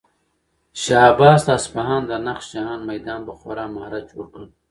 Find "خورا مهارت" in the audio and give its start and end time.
3.39-4.03